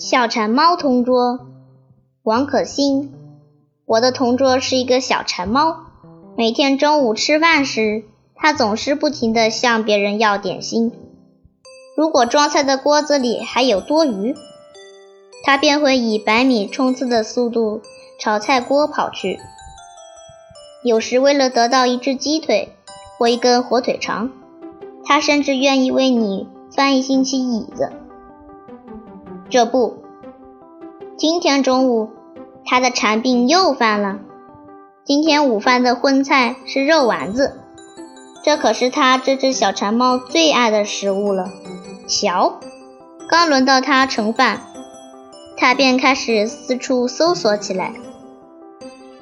[0.00, 1.40] 小馋猫同桌，
[2.22, 3.12] 王可欣。
[3.84, 5.76] 我的同桌是一个小馋猫，
[6.38, 10.90] 每天中午吃饭时，它总是不停地向别人要点心。
[11.94, 14.34] 如果装菜的锅子里还有多余，
[15.44, 17.82] 它便会以百米冲刺的速度
[18.18, 19.38] 朝菜锅跑去。
[20.82, 22.70] 有时为了得到一只鸡腿
[23.18, 24.30] 或一根火腿肠，
[25.04, 27.92] 它甚至愿意为你翻一星期椅子。
[29.50, 30.04] 这不，
[31.18, 32.10] 今天中午
[32.64, 34.20] 他的馋病又犯了。
[35.04, 37.58] 今天午饭的荤菜是肉丸子，
[38.44, 41.48] 这可是他这只小馋猫最爱的食物了。
[42.06, 42.60] 瞧，
[43.28, 44.60] 刚轮到他盛饭，
[45.56, 47.92] 他便开始四处搜索起来。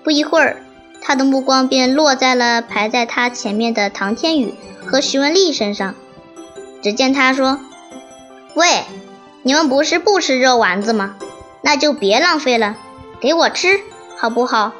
[0.05, 0.59] 不一会儿，
[1.01, 4.53] 他的目光便落在了排在他前面的唐天宇
[4.85, 5.95] 和徐文丽身上。
[6.83, 7.59] 只见他说
[8.55, 8.67] ：“喂。”
[9.43, 11.17] 你们不是不吃肉丸子吗？
[11.63, 12.77] 那就别浪费了，
[13.21, 13.81] 给我吃
[14.17, 14.73] 好不好？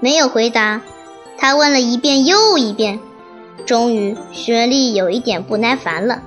[0.00, 0.80] 没有回答，
[1.38, 3.00] 他问了一遍又一遍。
[3.66, 6.20] 终于，雪莉有一点不耐烦了。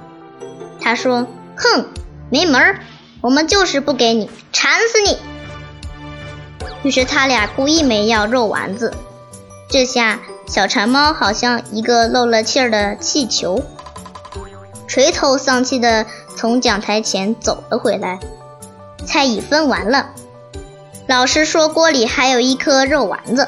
[0.81, 1.85] 他说：“哼，
[2.31, 2.79] 没门儿，
[3.21, 5.17] 我们就是不给你，馋死你！”
[6.83, 8.93] 于是他俩故意没要肉丸子。
[9.69, 13.63] 这下，小馋猫好像一个漏了气儿的气球，
[14.87, 16.05] 垂头丧气的。
[16.35, 18.19] 从讲台前走了回来，
[19.03, 20.11] 菜已分完了。
[21.07, 23.47] 老师说锅里还有一颗肉丸子。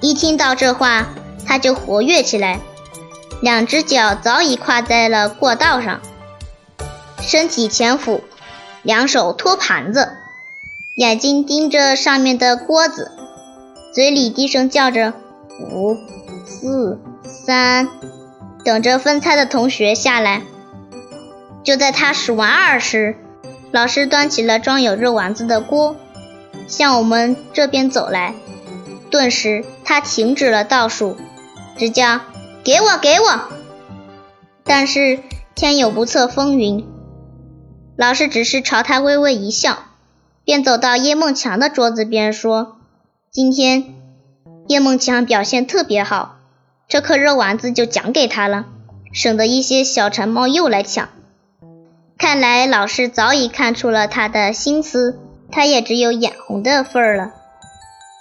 [0.00, 1.06] 一听到这话，
[1.46, 2.60] 他就活跃起来，
[3.40, 6.02] 两只脚早已跨在了过道上，
[7.22, 8.22] 身体前俯，
[8.82, 10.10] 两手托盘子，
[10.96, 13.10] 眼睛盯着上面的锅子，
[13.94, 15.14] 嘴里低声叫着
[15.58, 15.96] 五、
[16.44, 17.88] 四、三，
[18.64, 20.42] 等着分菜的同学下来。
[21.62, 23.16] 就在他数完二时，
[23.70, 25.96] 老师端起了装有肉丸子的锅，
[26.66, 28.34] 向我们这边走来。
[29.10, 31.16] 顿时，他停止了倒数，
[31.76, 32.20] 只叫
[32.64, 33.40] ：“给我，给我！”
[34.64, 35.18] 但是
[35.54, 36.86] 天有不测风云，
[37.96, 39.78] 老师只是朝他微微一笑，
[40.44, 42.78] 便走到叶梦强的桌子边说
[43.30, 43.94] ：“今天
[44.68, 46.36] 叶梦强表现特别好，
[46.90, 48.66] 这颗肉丸子就奖给他了，
[49.12, 51.08] 省得一些小馋猫又来抢。”
[52.18, 55.18] 看来老师早已看出了他的心思，
[55.52, 57.30] 他也只有眼红的份儿了。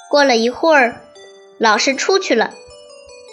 [0.09, 1.01] 过了一会儿，
[1.57, 2.51] 老师出去了，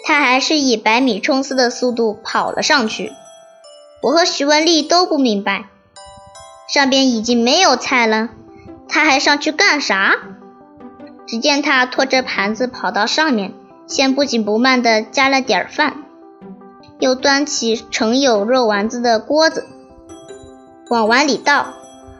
[0.05, 3.11] 他还是以百米冲刺的速度跑了上去。
[4.01, 5.65] 我和徐文丽都不明白，
[6.67, 8.29] 上边已经没有菜了，
[8.89, 10.15] 他还上去干啥？
[11.27, 13.53] 只见他拖着盘子跑到上面，
[13.87, 16.03] 先不紧不慢地加了点饭，
[16.99, 19.65] 又端起盛有肉丸子的锅子。
[20.89, 21.73] 往碗里倒，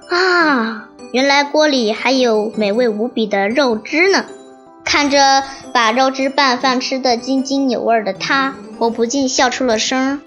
[0.10, 4.26] 啊，原来锅里还有美味无比的肉汁呢！
[4.84, 10.22] 看着把肉汁拌饭吃得津津有味的他，我不禁笑出了声。